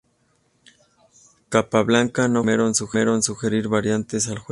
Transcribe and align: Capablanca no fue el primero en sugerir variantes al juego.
Capablanca 1.49 2.27
no 2.27 2.41
fue 2.43 2.53
el 2.53 2.75
primero 2.95 3.13
en 3.17 3.21
sugerir 3.21 3.67
variantes 3.67 4.27
al 4.29 4.39
juego. 4.39 4.49